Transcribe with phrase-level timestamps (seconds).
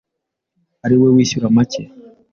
[0.85, 1.81] ari we wishyura make